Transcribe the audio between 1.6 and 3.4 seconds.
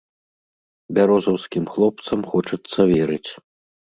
хлопцам хочацца верыць.